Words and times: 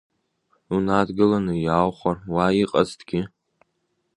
Унадгыланы 0.73 1.53
иааухәар 1.65 2.17
ауа 2.27 2.47
иҟазҭгьы? 2.61 3.21